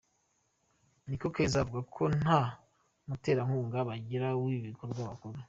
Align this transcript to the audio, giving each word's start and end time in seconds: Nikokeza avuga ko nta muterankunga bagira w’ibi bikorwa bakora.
Nikokeza 1.07 1.55
avuga 1.63 1.81
ko 1.95 2.03
nta 2.19 2.41
muterankunga 3.07 3.77
bagira 3.89 4.27
w’ibi 4.41 4.67
bikorwa 4.73 5.01
bakora. 5.09 5.37